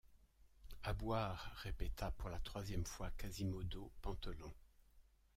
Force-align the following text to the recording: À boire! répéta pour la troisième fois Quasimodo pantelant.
À 0.81 0.93
boire! 0.93 1.51
répéta 1.61 2.09
pour 2.09 2.29
la 2.31 2.39
troisième 2.39 2.87
fois 2.87 3.11
Quasimodo 3.19 3.91
pantelant. 4.01 4.51